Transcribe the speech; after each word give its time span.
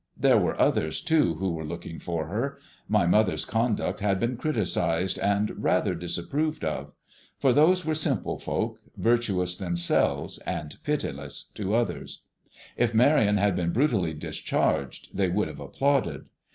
There 0.17 0.39
were 0.39 0.59
others, 0.59 0.99
too, 0.99 1.35
who 1.35 1.51
were 1.51 1.63
looking 1.63 1.99
for 1.99 2.25
her. 2.25 2.57
My 2.87 3.05
mother's 3.05 3.45
conduct 3.45 3.99
had 3.99 4.19
been 4.19 4.35
criticised 4.35 5.19
and 5.19 5.63
rather 5.63 5.93
disapproved 5.93 6.65
of; 6.65 6.91
for 7.37 7.53
those 7.53 7.85
were 7.85 7.93
simple 7.93 8.39
folk, 8.39 8.79
virtuous 8.97 9.55
themselves 9.57 10.39
and 10.39 10.75
pitiless 10.83 11.51
to 11.53 11.75
others. 11.75 12.23
If 12.75 12.95
Marion 12.95 13.37
had 13.37 13.55
been 13.55 13.71
brutally 13.71 14.15
discharged, 14.15 15.09
they 15.15 15.29
would 15.29 15.47
have 15.47 15.59
applauded. 15.59 16.25